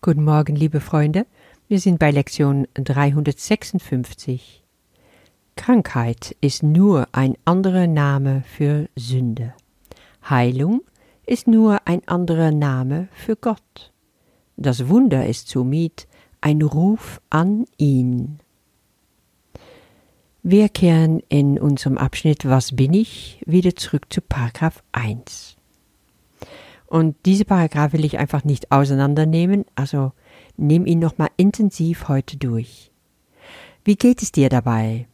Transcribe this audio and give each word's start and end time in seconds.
Guten 0.00 0.22
Morgen, 0.22 0.54
liebe 0.54 0.80
Freunde. 0.80 1.26
Wir 1.66 1.80
sind 1.80 1.98
bei 1.98 2.12
Lektion 2.12 2.68
356. 2.74 4.62
Krankheit 5.56 6.36
ist 6.40 6.62
nur 6.62 7.08
ein 7.10 7.34
anderer 7.44 7.88
Name 7.88 8.44
für 8.46 8.88
Sünde. 8.94 9.54
Heilung 10.30 10.82
ist 11.26 11.48
nur 11.48 11.80
ein 11.84 12.06
anderer 12.06 12.52
Name 12.52 13.08
für 13.12 13.34
Gott. 13.34 13.92
Das 14.56 14.88
Wunder 14.88 15.26
ist 15.26 15.48
somit 15.48 16.06
ein 16.40 16.62
Ruf 16.62 17.20
an 17.28 17.64
ihn. 17.76 18.38
Wir 20.44 20.68
kehren 20.68 21.24
in 21.28 21.58
unserem 21.58 21.98
Abschnitt 21.98 22.44
Was 22.44 22.76
bin 22.76 22.94
ich 22.94 23.42
wieder 23.46 23.74
zurück 23.74 24.06
zu 24.10 24.20
Paragraph 24.20 24.80
1. 24.92 25.57
Und 26.88 27.16
diese 27.26 27.44
Paragraph 27.44 27.92
will 27.92 28.04
ich 28.04 28.18
einfach 28.18 28.44
nicht 28.44 28.72
auseinandernehmen, 28.72 29.66
also 29.74 30.12
nimm 30.56 30.86
ihn 30.86 30.98
nochmal 30.98 31.28
intensiv 31.36 32.08
heute 32.08 32.38
durch. 32.38 32.90
Wie 33.84 33.96
geht 33.96 34.22
es 34.22 34.32
dir 34.32 34.48
dabei, 34.48 35.06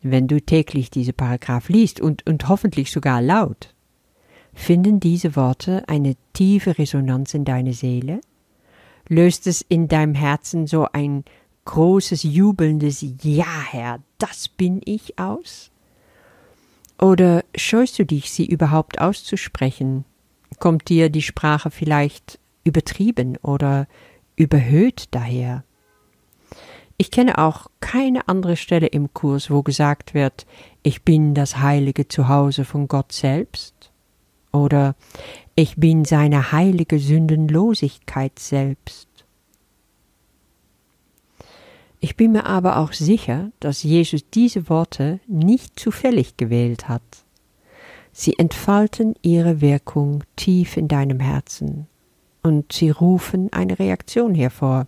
wenn 0.00 0.28
du 0.28 0.40
täglich 0.40 0.88
diese 0.90 1.12
Paragraph 1.12 1.68
liest 1.68 2.00
und, 2.00 2.24
und 2.26 2.48
hoffentlich 2.48 2.92
sogar 2.92 3.20
laut? 3.20 3.74
Finden 4.54 5.00
diese 5.00 5.34
Worte 5.34 5.82
eine 5.88 6.14
tiefe 6.32 6.78
Resonanz 6.78 7.34
in 7.34 7.44
deine 7.44 7.72
Seele? 7.72 8.20
Löst 9.08 9.48
es 9.48 9.62
in 9.62 9.88
deinem 9.88 10.14
Herzen 10.14 10.68
so 10.68 10.86
ein 10.92 11.24
großes, 11.64 12.22
jubelndes 12.22 13.04
Ja, 13.22 13.62
Herr, 13.70 14.00
das 14.18 14.48
bin 14.48 14.80
ich 14.84 15.18
aus? 15.18 15.72
Oder 17.00 17.44
scheust 17.56 17.98
du 17.98 18.06
dich, 18.06 18.30
sie 18.30 18.46
überhaupt 18.46 19.00
auszusprechen? 19.00 20.04
Kommt 20.58 20.88
dir 20.88 21.10
die 21.10 21.22
Sprache 21.22 21.70
vielleicht 21.70 22.38
übertrieben 22.64 23.36
oder 23.38 23.86
überhöht 24.36 25.06
daher? 25.10 25.64
Ich 26.98 27.10
kenne 27.10 27.38
auch 27.38 27.66
keine 27.80 28.28
andere 28.28 28.56
Stelle 28.56 28.86
im 28.86 29.12
Kurs, 29.12 29.50
wo 29.50 29.62
gesagt 29.62 30.14
wird, 30.14 30.46
ich 30.82 31.02
bin 31.02 31.34
das 31.34 31.58
heilige 31.58 32.08
Zuhause 32.08 32.64
von 32.64 32.88
Gott 32.88 33.12
selbst 33.12 33.92
oder 34.50 34.94
ich 35.54 35.76
bin 35.76 36.06
seine 36.06 36.52
heilige 36.52 36.98
Sündenlosigkeit 36.98 38.38
selbst 38.38 39.08
ich 42.00 42.16
bin 42.16 42.32
mir 42.32 42.46
aber 42.46 42.76
auch 42.78 42.92
sicher, 42.92 43.50
dass 43.58 43.82
Jesus 43.82 44.28
diese 44.30 44.68
Worte 44.68 45.18
nicht 45.26 45.78
zufällig 45.78 46.36
gewählt 46.36 46.88
hat. 46.88 47.25
Sie 48.18 48.38
entfalten 48.38 49.14
ihre 49.20 49.60
Wirkung 49.60 50.24
tief 50.36 50.78
in 50.78 50.88
deinem 50.88 51.20
Herzen 51.20 51.86
und 52.42 52.72
sie 52.72 52.88
rufen 52.88 53.52
eine 53.52 53.78
Reaktion 53.78 54.34
hervor. 54.34 54.86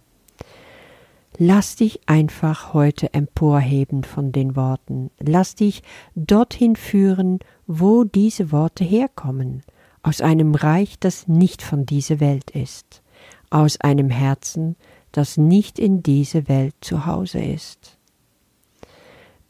Lass 1.36 1.76
dich 1.76 2.00
einfach 2.06 2.72
heute 2.72 3.12
emporheben 3.12 4.02
von 4.04 4.32
den 4.32 4.56
Worten. 4.56 5.10
Lass 5.20 5.56
dich 5.56 5.82
dorthin 6.14 6.74
führen, 6.74 7.40
wo 7.66 8.04
diese 8.04 8.50
Worte 8.50 8.82
herkommen, 8.82 9.62
aus 10.02 10.22
einem 10.22 10.54
Reich, 10.54 10.98
das 10.98 11.28
nicht 11.28 11.60
von 11.60 11.84
dieser 11.84 12.20
Welt 12.20 12.50
ist, 12.52 13.02
aus 13.50 13.78
einem 13.78 14.08
Herzen, 14.08 14.74
das 15.12 15.36
nicht 15.36 15.78
in 15.78 16.02
dieser 16.02 16.48
Welt 16.48 16.76
zu 16.80 17.04
Hause 17.04 17.40
ist. 17.40 17.98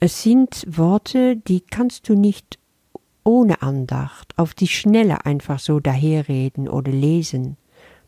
Es 0.00 0.24
sind 0.24 0.66
Worte, 0.66 1.36
die 1.36 1.60
kannst 1.60 2.08
du 2.08 2.14
nicht 2.14 2.58
ohne 3.28 3.60
Andacht 3.60 4.32
auf 4.38 4.54
die 4.54 4.66
Schnelle 4.66 5.26
einfach 5.26 5.58
so 5.58 5.80
daherreden 5.80 6.66
oder 6.66 6.90
lesen, 6.90 7.58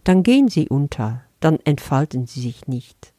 dann 0.03 0.23
gehen 0.23 0.49
sie 0.49 0.71
unter, 0.71 1.21
dann 1.41 1.59
entfalten 1.65 2.27
sie 2.27 2.41
sich 2.41 2.67
nicht. 2.69 3.13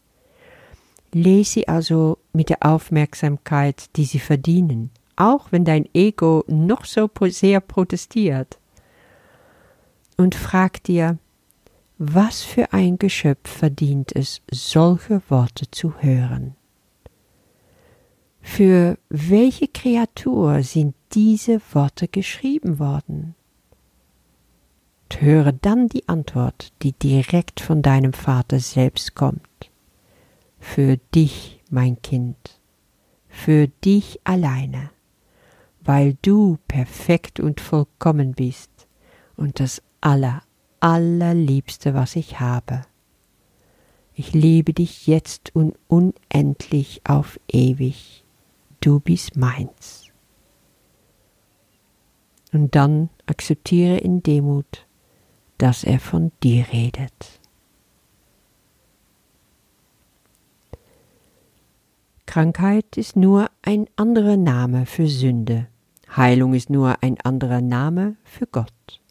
Lese 1.14 1.52
sie 1.52 1.68
also 1.68 2.18
mit 2.34 2.50
der 2.50 2.66
Aufmerksamkeit, 2.66 3.96
die 3.98 4.06
sie 4.06 4.18
verdienen, 4.18 4.90
auch 5.16 5.52
wenn 5.52 5.64
dein 5.64 5.88
Ego 5.94 6.44
noch 6.48 6.86
so 6.86 7.08
sehr 7.28 7.60
protestiert. 7.60 8.58
Und 10.18 10.34
frag 10.34 10.84
dir, 10.84 11.20
was 12.00 12.42
für 12.42 12.74
ein 12.74 12.98
Geschöpf 12.98 13.48
verdient 13.48 14.16
es, 14.16 14.42
solche 14.50 15.22
Worte 15.30 15.70
zu 15.70 15.94
hören? 16.00 16.56
Für 18.42 18.98
welche 19.10 19.68
Kreatur 19.68 20.64
sind 20.64 20.96
diese 21.14 21.62
Worte 21.74 22.08
geschrieben 22.08 22.80
worden? 22.80 23.36
Höre 25.22 25.52
dann 25.52 25.88
die 25.88 26.10
Antwort, 26.10 26.74
die 26.82 26.94
direkt 26.94 27.60
von 27.60 27.84
deinem 27.84 28.14
Vater 28.14 28.60
selbst 28.60 29.14
kommt. 29.14 29.70
Für 30.60 30.98
dich, 31.14 31.62
mein 31.70 32.02
Kind, 32.02 32.60
für 33.28 33.68
dich 33.68 34.20
alleine, 34.24 34.90
weil 35.82 36.18
du 36.24 36.58
perfekt 36.68 37.40
und 37.40 37.62
vollkommen 37.62 38.34
bist 38.34 38.72
und 39.36 39.60
das 39.60 39.84
aller, 40.02 40.42
allerliebste, 40.80 41.94
was 41.94 42.16
ich 42.16 42.40
habe. 42.40 42.82
Ich 44.16 44.34
liebe 44.34 44.74
dich 44.74 45.06
jetzt 45.06 45.56
und 45.56 45.78
unendlich 45.88 47.02
auf 47.04 47.40
ewig. 47.48 48.26
Du 48.80 49.00
bist 49.00 49.38
meins. 49.38 50.01
Und 52.52 52.76
dann 52.76 53.10
akzeptiere 53.26 53.98
in 53.98 54.24
Demut, 54.24 54.86
dass 55.58 55.84
er 55.84 56.00
von 56.00 56.32
dir 56.44 56.66
redet. 56.72 57.40
Krankheit 62.26 62.98
ist 62.98 63.16
nur 63.16 63.50
ein 63.62 63.88
anderer 63.96 64.38
Name 64.38 64.86
für 64.86 65.08
Sünde. 65.08 65.68
Heilung 66.16 66.54
ist 66.54 66.70
nur 66.70 67.04
ein 67.04 67.20
anderer 67.22 67.62
Name 67.62 68.16
für 68.24 68.48
Gott. 68.48 69.02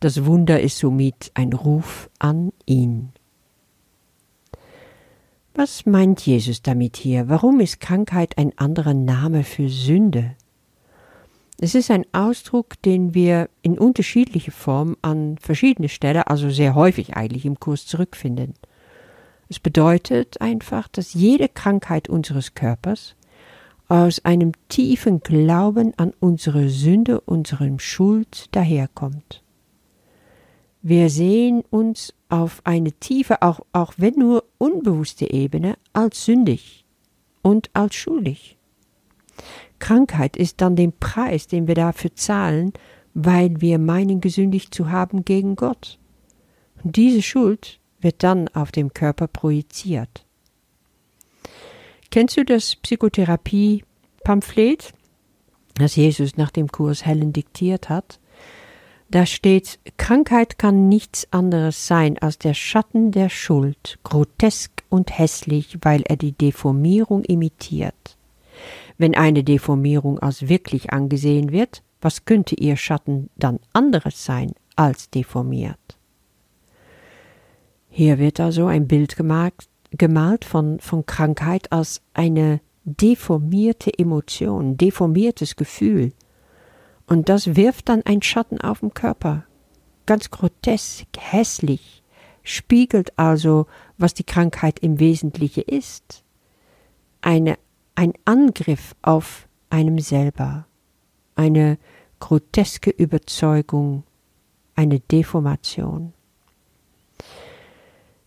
Das 0.00 0.24
Wunder 0.24 0.60
ist 0.60 0.78
somit 0.78 1.30
ein 1.34 1.52
Ruf 1.52 2.10
an 2.18 2.52
ihn. 2.66 3.12
Was 5.54 5.86
meint 5.86 6.26
Jesus 6.26 6.62
damit 6.62 6.96
hier? 6.96 7.28
Warum 7.28 7.60
ist 7.60 7.80
Krankheit 7.80 8.36
ein 8.38 8.56
anderer 8.58 8.94
Name 8.94 9.44
für 9.44 9.68
Sünde? 9.68 10.36
Es 11.60 11.74
ist 11.74 11.90
ein 11.90 12.04
Ausdruck, 12.12 12.80
den 12.82 13.14
wir 13.14 13.48
in 13.62 13.78
unterschiedlicher 13.78 14.52
Form 14.52 14.96
an 15.02 15.38
verschiedene 15.38 15.88
Stellen, 15.88 16.22
also 16.22 16.50
sehr 16.50 16.74
häufig 16.74 17.16
eigentlich 17.16 17.46
im 17.46 17.60
Kurs 17.60 17.86
zurückfinden. 17.86 18.54
Es 19.48 19.60
bedeutet 19.60 20.40
einfach, 20.40 20.88
dass 20.88 21.14
jede 21.14 21.48
Krankheit 21.48 22.08
unseres 22.08 22.54
Körpers 22.54 23.14
aus 23.88 24.24
einem 24.24 24.52
tiefen 24.68 25.20
Glauben 25.20 25.92
an 25.96 26.12
unsere 26.18 26.70
Sünde, 26.70 27.20
unserem 27.20 27.78
Schuld 27.78 28.48
daherkommt. 28.52 29.42
Wir 30.82 31.08
sehen 31.08 31.62
uns 31.70 32.14
auf 32.28 32.60
eine 32.64 32.92
tiefe, 32.92 33.42
auch, 33.42 33.60
auch 33.72 33.94
wenn 33.96 34.14
nur 34.16 34.44
unbewusste 34.58 35.30
Ebene, 35.30 35.76
als 35.92 36.24
sündig 36.24 36.84
und 37.42 37.70
als 37.74 37.94
schuldig. 37.94 38.58
Krankheit 39.84 40.36
ist 40.38 40.62
dann 40.62 40.76
der 40.76 40.90
Preis, 40.98 41.46
den 41.46 41.68
wir 41.68 41.74
dafür 41.74 42.14
zahlen, 42.14 42.72
weil 43.12 43.60
wir 43.60 43.78
meinen, 43.78 44.22
gesündigt 44.22 44.74
zu 44.74 44.90
haben 44.90 45.26
gegen 45.26 45.56
Gott. 45.56 45.98
Und 46.82 46.96
diese 46.96 47.20
Schuld 47.20 47.80
wird 48.00 48.22
dann 48.22 48.48
auf 48.48 48.72
dem 48.72 48.94
Körper 48.94 49.28
projiziert. 49.28 50.24
Kennst 52.10 52.38
du 52.38 52.46
das 52.46 52.76
Psychotherapie-Pamphlet, 52.76 54.94
das 55.74 55.96
Jesus 55.96 56.38
nach 56.38 56.50
dem 56.50 56.68
Kurs 56.68 57.04
Helen 57.04 57.34
diktiert 57.34 57.90
hat? 57.90 58.20
Da 59.10 59.26
steht, 59.26 59.80
Krankheit 59.98 60.58
kann 60.58 60.88
nichts 60.88 61.30
anderes 61.30 61.86
sein 61.86 62.16
als 62.16 62.38
der 62.38 62.54
Schatten 62.54 63.12
der 63.12 63.28
Schuld, 63.28 63.98
grotesk 64.02 64.82
und 64.88 65.18
hässlich, 65.18 65.76
weil 65.82 66.00
er 66.04 66.16
die 66.16 66.32
Deformierung 66.32 67.22
imitiert. 67.24 68.16
Wenn 68.98 69.14
eine 69.14 69.44
Deformierung 69.44 70.18
als 70.18 70.48
wirklich 70.48 70.92
angesehen 70.92 71.50
wird, 71.50 71.82
was 72.00 72.24
könnte 72.24 72.54
ihr 72.54 72.76
Schatten 72.76 73.30
dann 73.36 73.58
anderes 73.72 74.24
sein 74.24 74.52
als 74.76 75.10
deformiert? 75.10 75.98
Hier 77.88 78.18
wird 78.18 78.40
also 78.40 78.66
ein 78.66 78.88
Bild 78.88 79.16
gemalt, 79.16 79.54
gemalt 79.90 80.44
von, 80.44 80.80
von 80.80 81.06
Krankheit 81.06 81.72
als 81.72 82.02
eine 82.12 82.60
deformierte 82.84 83.96
Emotion, 83.98 84.76
deformiertes 84.76 85.56
Gefühl, 85.56 86.12
und 87.06 87.28
das 87.28 87.56
wirft 87.56 87.88
dann 87.88 88.02
ein 88.04 88.22
Schatten 88.22 88.60
auf 88.60 88.80
den 88.80 88.94
Körper. 88.94 89.44
Ganz 90.06 90.30
grotesk, 90.30 91.06
hässlich, 91.18 92.02
spiegelt 92.42 93.18
also, 93.18 93.66
was 93.98 94.14
die 94.14 94.24
Krankheit 94.24 94.78
im 94.80 94.98
Wesentlichen 95.00 95.64
ist. 95.64 96.24
Eine, 97.20 97.58
ein 97.94 98.12
Angriff 98.24 98.94
auf 99.02 99.48
einem 99.70 99.98
selber, 99.98 100.66
eine 101.36 101.78
groteske 102.20 102.90
Überzeugung, 102.90 104.04
eine 104.74 105.00
Deformation. 105.00 106.12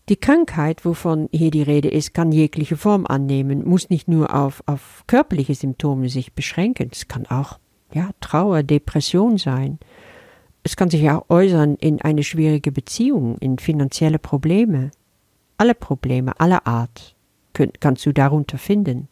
Die 0.08 0.16
Krankheit, 0.16 0.86
wovon 0.86 1.28
hier 1.32 1.50
die 1.50 1.62
Rede 1.62 1.88
ist, 1.88 2.14
kann 2.14 2.32
jegliche 2.32 2.78
Form 2.78 3.06
annehmen, 3.06 3.68
muss 3.68 3.90
nicht 3.90 4.08
nur 4.08 4.34
auf, 4.34 4.62
auf 4.64 5.04
körperliche 5.06 5.54
Symptome 5.54 6.08
sich 6.08 6.32
beschränken, 6.32 6.88
es 6.92 7.08
kann 7.08 7.26
auch 7.26 7.58
ja, 7.92 8.10
Trauer, 8.20 8.62
Depression 8.62 9.38
sein. 9.38 9.78
Es 10.62 10.76
kann 10.76 10.90
sich 10.90 11.08
auch 11.10 11.28
äußern 11.28 11.76
in 11.76 12.02
eine 12.02 12.22
schwierige 12.22 12.72
Beziehung, 12.72 13.38
in 13.38 13.58
finanzielle 13.58 14.18
Probleme. 14.18 14.90
Alle 15.56 15.74
Probleme 15.74 16.38
aller 16.40 16.66
Art 16.66 17.14
kannst 17.80 18.06
du 18.06 18.12
darunter 18.12 18.58
finden. 18.58 19.08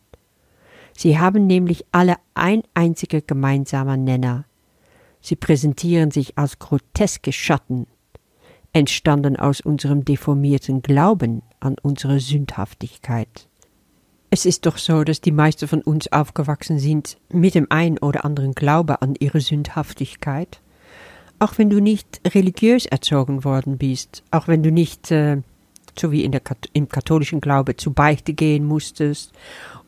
Sie 0.96 1.18
haben 1.18 1.46
nämlich 1.46 1.84
alle 1.92 2.16
ein 2.34 2.62
einziger 2.72 3.20
gemeinsamer 3.20 3.96
Nenner. 3.96 4.46
Sie 5.20 5.36
präsentieren 5.36 6.10
sich 6.10 6.38
als 6.38 6.58
groteske 6.58 7.32
Schatten, 7.32 7.86
entstanden 8.72 9.36
aus 9.36 9.60
unserem 9.60 10.04
deformierten 10.04 10.82
Glauben 10.82 11.42
an 11.60 11.76
unsere 11.82 12.18
Sündhaftigkeit. 12.20 13.48
Es 14.30 14.46
ist 14.46 14.66
doch 14.66 14.78
so, 14.78 15.04
dass 15.04 15.20
die 15.20 15.32
meisten 15.32 15.68
von 15.68 15.82
uns 15.82 16.10
aufgewachsen 16.12 16.78
sind 16.78 17.18
mit 17.30 17.54
dem 17.54 17.66
ein 17.70 17.98
oder 17.98 18.24
anderen 18.24 18.52
Glaube 18.52 19.02
an 19.02 19.14
ihre 19.18 19.40
Sündhaftigkeit. 19.40 20.60
Auch 21.38 21.58
wenn 21.58 21.70
du 21.70 21.80
nicht 21.80 22.20
religiös 22.34 22.86
erzogen 22.86 23.44
worden 23.44 23.76
bist, 23.76 24.22
auch 24.30 24.48
wenn 24.48 24.62
du 24.62 24.72
nicht, 24.72 25.10
äh, 25.10 25.42
so 25.98 26.12
wie 26.12 26.24
in 26.24 26.32
der, 26.32 26.42
im 26.72 26.88
katholischen 26.88 27.40
Glaube, 27.40 27.76
zu 27.76 27.92
Beichte 27.92 28.32
gehen 28.32 28.64
musstest 28.64 29.32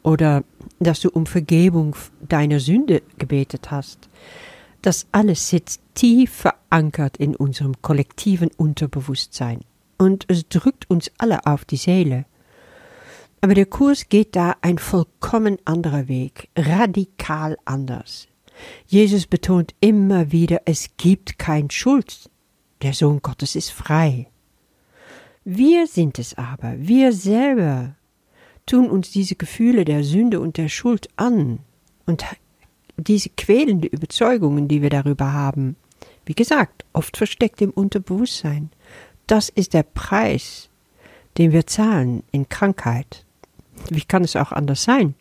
oder 0.03 0.45
dass 0.79 1.01
du 1.01 1.11
um 1.11 1.27
Vergebung 1.27 1.97
deiner 2.21 2.61
Sünde 2.61 3.03
gebetet 3.19 3.71
hast. 3.71 4.09
Das 4.83 5.07
alles 5.13 5.49
sitzt 5.49 5.81
tief 5.95 6.33
verankert 6.33 7.17
in 7.17 7.35
unserem 7.35 7.81
kollektiven 7.83 8.51
Unterbewusstsein 8.57 9.61
und 9.99 10.25
es 10.29 10.49
drückt 10.49 10.89
uns 10.89 11.11
alle 11.19 11.47
auf 11.47 11.65
die 11.65 11.77
Seele. 11.77 12.25
Aber 13.41 13.55
der 13.55 13.67
Kurs 13.67 14.09
geht 14.09 14.35
da 14.35 14.57
ein 14.63 14.79
vollkommen 14.79 15.59
anderer 15.65 16.09
Weg, 16.09 16.49
radikal 16.57 17.57
anders. 17.65 18.29
Jesus 18.87 19.27
betont 19.27 19.75
immer 19.81 20.33
wieder, 20.33 20.63
es 20.65 20.91
gibt 20.97 21.39
kein 21.39 21.71
Schuld. 21.71 22.31
Der 22.83 22.93
Sohn 22.93 23.21
Gottes 23.23 23.55
ist 23.55 23.71
frei. 23.71 24.29
Wir 25.51 25.87
sind 25.87 26.19
es 26.19 26.37
aber, 26.37 26.75
wir 26.77 27.11
selber 27.15 27.95
tun 28.67 28.91
uns 28.91 29.13
diese 29.13 29.35
Gefühle 29.35 29.87
der 29.87 30.05
Sünde 30.05 30.41
und 30.41 30.59
der 30.59 30.69
Schuld 30.69 31.09
an 31.17 31.61
und 32.05 32.23
diese 32.99 33.31
quälende 33.31 33.89
Überzeugungen, 33.89 34.69
die 34.69 34.83
wir 34.83 34.91
darüber 34.91 35.33
haben, 35.33 35.77
wie 36.27 36.35
gesagt, 36.35 36.85
oft 36.93 37.17
versteckt 37.17 37.63
im 37.63 37.71
Unterbewusstsein. 37.71 38.69
Das 39.27 39.49
ist 39.49 39.73
der 39.73 39.85
Preis, 39.85 40.69
den 41.39 41.53
wir 41.53 41.67
zahlen 41.67 42.25
in 42.31 42.51
Krankheit. 42.51 43.25
Wie 43.89 44.05
kann 44.05 44.25
es 44.25 44.37
auch 44.37 44.53
anders 44.53 44.83
sein? 44.83 45.15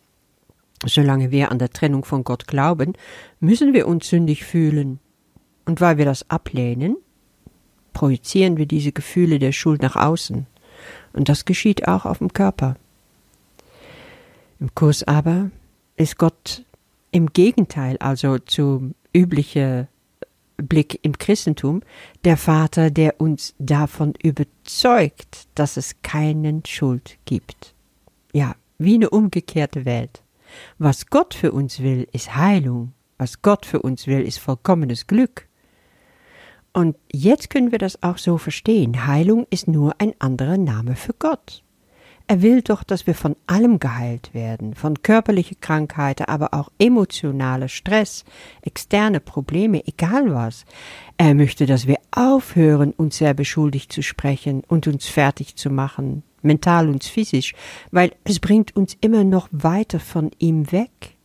Solange 0.84 1.30
wir 1.30 1.50
an 1.50 1.58
der 1.58 1.70
Trennung 1.70 2.04
von 2.04 2.22
Gott 2.22 2.46
glauben, 2.46 2.92
müssen 3.40 3.72
wir 3.72 3.88
uns 3.88 4.10
sündig 4.10 4.44
fühlen. 4.44 5.00
Und 5.64 5.80
weil 5.80 5.96
wir 5.96 6.04
das 6.04 6.28
ablehnen, 6.28 6.98
projizieren 7.98 8.56
wir 8.56 8.66
diese 8.66 8.92
Gefühle 8.92 9.38
der 9.38 9.52
Schuld 9.52 9.82
nach 9.82 9.96
außen. 9.96 10.46
Und 11.12 11.28
das 11.28 11.44
geschieht 11.44 11.88
auch 11.88 12.04
auf 12.04 12.18
dem 12.18 12.32
Körper. 12.32 12.76
Im 14.60 14.74
Kurs 14.74 15.02
aber 15.02 15.50
ist 15.96 16.18
Gott 16.18 16.64
im 17.10 17.32
Gegenteil, 17.32 17.96
also 17.98 18.38
zum 18.38 18.94
üblichen 19.12 19.88
Blick 20.56 21.00
im 21.02 21.18
Christentum, 21.18 21.82
der 22.24 22.36
Vater, 22.36 22.90
der 22.90 23.20
uns 23.20 23.54
davon 23.58 24.14
überzeugt, 24.22 25.48
dass 25.54 25.76
es 25.76 25.96
keinen 26.02 26.64
Schuld 26.64 27.18
gibt 27.24 27.74
ja, 28.32 28.54
wie 28.78 28.94
eine 28.94 29.10
umgekehrte 29.10 29.84
Welt. 29.84 30.22
Was 30.78 31.06
Gott 31.06 31.34
für 31.34 31.52
uns 31.52 31.80
will, 31.80 32.06
ist 32.12 32.34
Heilung. 32.34 32.92
Was 33.18 33.42
Gott 33.42 33.66
für 33.66 33.82
uns 33.82 34.06
will, 34.06 34.22
ist 34.22 34.38
vollkommenes 34.38 35.06
Glück. 35.06 35.47
Und 36.78 36.96
jetzt 37.10 37.50
können 37.50 37.72
wir 37.72 37.80
das 37.80 38.04
auch 38.04 38.18
so 38.18 38.38
verstehen. 38.38 39.08
Heilung 39.08 39.48
ist 39.50 39.66
nur 39.66 39.96
ein 39.98 40.12
anderer 40.20 40.58
Name 40.58 40.94
für 40.94 41.12
Gott. 41.12 41.64
Er 42.28 42.40
will 42.40 42.62
doch, 42.62 42.84
dass 42.84 43.04
wir 43.04 43.16
von 43.16 43.34
allem 43.48 43.80
geheilt 43.80 44.32
werden, 44.32 44.76
von 44.76 45.02
körperlichen 45.02 45.58
Krankheiten, 45.60 46.26
aber 46.26 46.54
auch 46.54 46.70
emotionaler 46.78 47.66
Stress, 47.66 48.24
externe 48.62 49.18
Probleme, 49.18 49.84
egal 49.88 50.32
was. 50.32 50.66
Er 51.16 51.34
möchte, 51.34 51.66
dass 51.66 51.88
wir 51.88 51.98
aufhören, 52.12 52.92
uns 52.92 53.18
selber 53.18 53.44
schuldig 53.44 53.88
zu 53.88 54.04
sprechen 54.04 54.62
und 54.68 54.86
uns 54.86 55.08
fertig 55.08 55.56
zu 55.56 55.70
machen, 55.70 56.22
mental 56.42 56.88
und 56.88 57.02
physisch, 57.02 57.54
weil 57.90 58.12
es 58.22 58.38
bringt 58.38 58.76
uns 58.76 58.96
immer 59.00 59.24
noch 59.24 59.48
weiter 59.50 59.98
von 59.98 60.30
ihm 60.38 60.70
weg. 60.70 61.17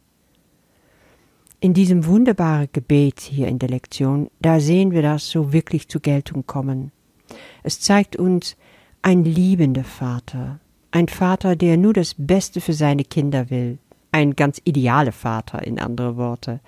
In 1.63 1.73
diesem 1.73 2.05
wunderbaren 2.05 2.67
Gebet 2.73 3.21
hier 3.21 3.47
in 3.47 3.57
der 3.57 3.69
Lektion, 3.69 4.29
da 4.41 4.59
sehen 4.59 4.91
wir 4.91 5.01
das 5.01 5.29
so 5.29 5.53
wirklich 5.53 5.87
zur 5.87 6.01
Geltung 6.01 6.45
kommen. 6.45 6.91
Es 7.63 7.79
zeigt 7.79 8.17
uns 8.17 8.57
ein 9.01 9.23
liebender 9.23 9.85
Vater, 9.85 10.59
ein 10.91 11.07
Vater, 11.07 11.55
der 11.55 11.77
nur 11.77 11.93
das 11.93 12.15
Beste 12.17 12.59
für 12.59 12.73
seine 12.73 13.05
Kinder 13.05 13.49
will, 13.49 13.77
ein 14.11 14.35
ganz 14.35 14.59
idealer 14.65 15.13
Vater 15.13 15.65
in 15.65 15.79
andere 15.79 16.17
Worte, 16.17 16.59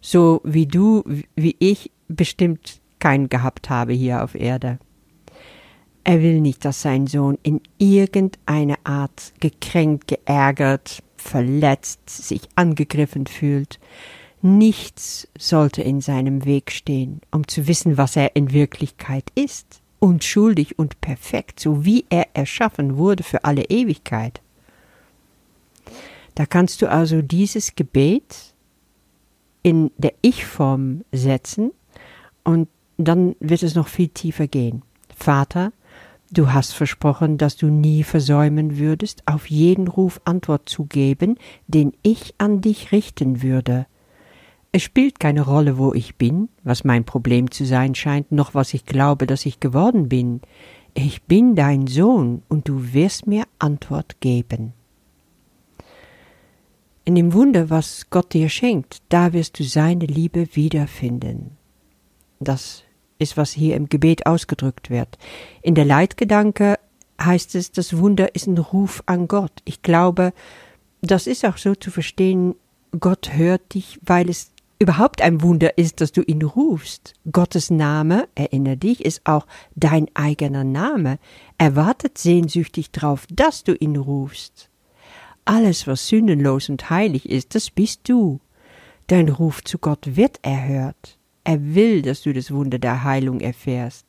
so 0.00 0.40
wie 0.44 0.66
du, 0.66 1.02
wie 1.34 1.56
ich 1.58 1.90
bestimmt 2.06 2.80
keinen 3.00 3.28
gehabt 3.28 3.70
habe 3.70 3.92
hier 3.92 4.22
auf 4.22 4.36
Erde. 4.36 4.78
Er 6.04 6.22
will 6.22 6.40
nicht, 6.40 6.64
dass 6.64 6.80
sein 6.80 7.08
Sohn 7.08 7.38
in 7.42 7.60
irgendeiner 7.78 8.78
Art 8.84 9.32
gekränkt, 9.40 10.06
geärgert, 10.06 11.02
verletzt, 11.16 12.08
sich 12.08 12.42
angegriffen 12.54 13.26
fühlt. 13.26 13.80
Nichts 14.40 15.28
sollte 15.36 15.82
in 15.82 16.00
seinem 16.00 16.44
Weg 16.44 16.70
stehen, 16.70 17.20
um 17.32 17.48
zu 17.48 17.66
wissen, 17.66 17.96
was 17.96 18.16
er 18.16 18.36
in 18.36 18.52
Wirklichkeit 18.52 19.24
ist, 19.34 19.80
unschuldig 19.98 20.78
und 20.78 21.00
perfekt, 21.00 21.58
so 21.58 21.84
wie 21.84 22.04
er 22.08 22.28
erschaffen 22.34 22.96
wurde 22.96 23.24
für 23.24 23.44
alle 23.44 23.64
Ewigkeit. 23.64 24.40
Da 26.36 26.46
kannst 26.46 26.82
du 26.82 26.90
also 26.90 27.20
dieses 27.20 27.74
Gebet 27.74 28.54
in 29.64 29.90
der 29.96 30.14
Ich-Form 30.22 31.04
setzen 31.10 31.72
und 32.44 32.68
dann 32.96 33.34
wird 33.40 33.64
es 33.64 33.74
noch 33.74 33.88
viel 33.88 34.08
tiefer 34.08 34.46
gehen. 34.46 34.82
Vater, 35.16 35.72
Du 36.30 36.52
hast 36.52 36.74
versprochen, 36.74 37.38
dass 37.38 37.56
du 37.56 37.68
nie 37.68 38.02
versäumen 38.02 38.76
würdest, 38.76 39.22
auf 39.24 39.48
jeden 39.48 39.88
Ruf 39.88 40.20
Antwort 40.26 40.68
zu 40.68 40.84
geben, 40.84 41.38
den 41.68 41.94
ich 42.02 42.34
an 42.36 42.60
dich 42.60 42.92
richten 42.92 43.42
würde. 43.42 43.86
Es 44.70 44.82
spielt 44.82 45.18
keine 45.18 45.42
Rolle, 45.42 45.78
wo 45.78 45.94
ich 45.94 46.16
bin, 46.16 46.50
was 46.62 46.84
mein 46.84 47.04
Problem 47.04 47.50
zu 47.50 47.64
sein 47.64 47.94
scheint, 47.94 48.32
noch 48.32 48.54
was 48.54 48.74
ich 48.74 48.84
glaube, 48.84 49.26
dass 49.26 49.46
ich 49.46 49.60
geworden 49.60 50.08
bin. 50.08 50.42
Ich 50.94 51.22
bin 51.22 51.54
dein 51.54 51.86
Sohn, 51.86 52.42
und 52.48 52.68
du 52.68 52.92
wirst 52.92 53.26
mir 53.26 53.44
Antwort 53.58 54.20
geben. 54.20 54.74
In 57.04 57.14
dem 57.14 57.32
Wunder, 57.32 57.70
was 57.70 58.10
Gott 58.10 58.34
dir 58.34 58.50
schenkt, 58.50 58.98
da 59.08 59.32
wirst 59.32 59.58
du 59.58 59.64
seine 59.64 60.04
Liebe 60.04 60.54
wiederfinden. 60.54 61.56
Das 62.38 62.84
ist, 63.18 63.38
was 63.38 63.52
hier 63.52 63.74
im 63.76 63.88
Gebet 63.88 64.26
ausgedrückt 64.26 64.90
wird. 64.90 65.16
In 65.62 65.74
der 65.74 65.86
Leitgedanke 65.86 66.78
heißt 67.20 67.54
es, 67.54 67.72
das 67.72 67.96
Wunder 67.96 68.34
ist 68.34 68.46
ein 68.46 68.58
Ruf 68.58 69.02
an 69.06 69.26
Gott. 69.26 69.62
Ich 69.64 69.80
glaube, 69.80 70.34
das 71.00 71.26
ist 71.26 71.46
auch 71.46 71.56
so 71.56 71.74
zu 71.74 71.90
verstehen, 71.90 72.54
Gott 72.98 73.32
hört 73.32 73.74
dich, 73.74 73.98
weil 74.02 74.28
es 74.28 74.52
überhaupt 74.78 75.22
ein 75.22 75.42
Wunder 75.42 75.76
ist, 75.76 76.00
dass 76.00 76.12
du 76.12 76.22
ihn 76.22 76.42
rufst. 76.42 77.14
Gottes 77.30 77.70
Name, 77.70 78.28
erinnere 78.34 78.76
dich, 78.76 79.04
ist 79.04 79.22
auch 79.24 79.46
dein 79.74 80.08
eigener 80.14 80.64
Name. 80.64 81.18
Er 81.58 81.76
wartet 81.76 82.18
sehnsüchtig 82.18 82.90
drauf, 82.90 83.26
dass 83.30 83.64
du 83.64 83.74
ihn 83.74 83.96
rufst. 83.96 84.70
Alles, 85.44 85.86
was 85.86 86.08
sündenlos 86.08 86.68
und 86.68 86.90
heilig 86.90 87.28
ist, 87.28 87.54
das 87.54 87.70
bist 87.70 88.08
du. 88.08 88.40
Dein 89.06 89.28
Ruf 89.30 89.64
zu 89.64 89.78
Gott 89.78 90.16
wird 90.16 90.38
erhört. 90.42 91.18
Er 91.44 91.74
will, 91.74 92.02
dass 92.02 92.22
du 92.22 92.32
das 92.32 92.50
Wunder 92.50 92.78
der 92.78 93.04
Heilung 93.04 93.40
erfährst. 93.40 94.04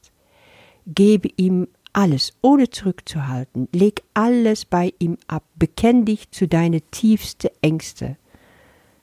Gebe 0.85 1.29
ihm 1.37 1.67
alles, 1.93 2.33
ohne 2.41 2.69
zurückzuhalten. 2.69 3.69
Leg 3.73 4.03
alles 4.13 4.65
bei 4.65 4.93
ihm 4.99 5.17
ab. 5.27 5.43
Bekenn 5.55 6.05
dich 6.05 6.31
zu 6.31 6.47
deine 6.47 6.81
tiefste 6.81 7.51
Ängste. 7.61 8.17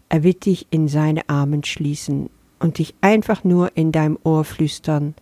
Er 0.09 0.23
wird 0.23 0.47
dich 0.47 0.67
in 0.71 0.89
seine 0.89 1.29
Armen 1.29 1.65
schließen 1.65 2.31
und 2.59 2.79
dich 2.79 2.95
einfach 3.01 3.45
nur 3.45 3.77
in 3.77 3.93
deinem 3.93 4.19
Ohr 4.23 4.45
flüstern. 4.45 5.15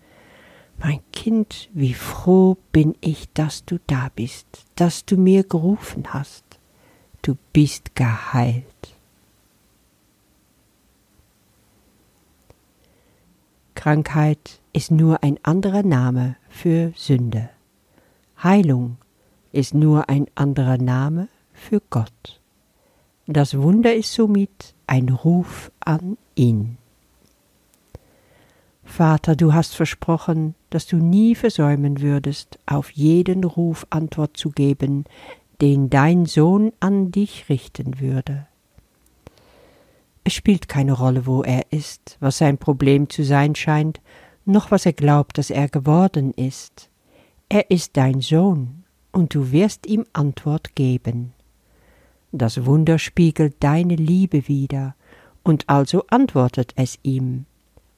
Mein 0.78 1.00
Kind, 1.12 1.70
wie 1.72 1.94
froh 1.94 2.56
bin 2.72 2.94
ich, 3.00 3.32
dass 3.32 3.64
du 3.64 3.78
da 3.86 4.10
bist, 4.14 4.46
dass 4.74 5.04
du 5.04 5.16
mir 5.16 5.44
gerufen 5.44 6.12
hast. 6.12 6.44
Du 7.22 7.36
bist 7.52 7.94
geheilt. 7.94 8.64
Krankheit 13.74 14.60
ist 14.72 14.90
nur 14.90 15.22
ein 15.22 15.38
anderer 15.42 15.82
Name 15.82 16.36
für 16.48 16.92
Sünde. 16.96 17.50
Heilung 18.42 18.98
ist 19.52 19.74
nur 19.74 20.08
ein 20.08 20.26
anderer 20.34 20.78
Name 20.78 21.28
für 21.52 21.80
Gott. 21.90 22.40
Das 23.26 23.56
Wunder 23.56 23.94
ist 23.94 24.12
somit 24.12 24.73
ein 24.86 25.08
Ruf 25.08 25.70
an 25.80 26.16
ihn. 26.34 26.78
Vater, 28.84 29.34
du 29.34 29.54
hast 29.54 29.74
versprochen, 29.74 30.54
dass 30.70 30.86
du 30.86 30.96
nie 30.96 31.34
versäumen 31.34 32.00
würdest, 32.00 32.58
auf 32.66 32.90
jeden 32.90 33.44
Ruf 33.44 33.86
Antwort 33.90 34.36
zu 34.36 34.50
geben, 34.50 35.04
den 35.60 35.90
dein 35.90 36.26
Sohn 36.26 36.72
an 36.80 37.10
dich 37.10 37.48
richten 37.48 38.00
würde. 38.00 38.46
Es 40.22 40.32
spielt 40.32 40.68
keine 40.68 40.92
Rolle, 40.92 41.26
wo 41.26 41.42
er 41.42 41.70
ist, 41.70 42.16
was 42.20 42.38
sein 42.38 42.58
Problem 42.58 43.10
zu 43.10 43.24
sein 43.24 43.54
scheint, 43.54 44.00
noch 44.44 44.70
was 44.70 44.86
er 44.86 44.92
glaubt, 44.92 45.38
dass 45.38 45.50
er 45.50 45.68
geworden 45.68 46.32
ist. 46.32 46.90
Er 47.48 47.70
ist 47.70 47.96
dein 47.96 48.20
Sohn, 48.20 48.84
und 49.12 49.34
du 49.34 49.52
wirst 49.52 49.86
ihm 49.86 50.04
Antwort 50.12 50.74
geben. 50.74 51.32
Das 52.36 52.66
Wunder 52.66 52.98
spiegelt 52.98 53.54
deine 53.60 53.94
Liebe 53.94 54.48
wider, 54.48 54.96
und 55.44 55.68
also 55.68 56.02
antwortet 56.08 56.72
es 56.74 56.98
ihm. 57.04 57.44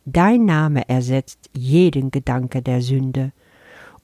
Dein 0.05 0.45
Name 0.45 0.87
ersetzt 0.91 1.49
jeden 1.55 2.11
Gedanke 2.11 2.61
der 2.61 2.83
Sünde, 2.83 3.33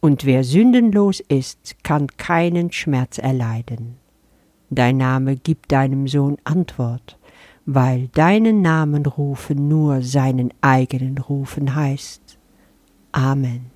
und 0.01 0.25
wer 0.25 0.43
sündenlos 0.43 1.21
ist, 1.21 1.85
kann 1.85 2.07
keinen 2.17 2.73
Schmerz 2.73 3.19
erleiden. 3.19 3.99
Dein 4.71 4.97
Name 4.97 5.37
gibt 5.37 5.71
deinem 5.71 6.09
Sohn 6.09 6.39
Antwort, 6.45 7.19
weil 7.67 8.09
deinen 8.09 8.63
Namen 8.63 9.05
rufen 9.05 9.69
nur 9.69 10.01
seinen 10.01 10.55
eigenen 10.63 11.19
rufen 11.19 11.75
heißt. 11.75 12.39
Amen. 13.13 13.72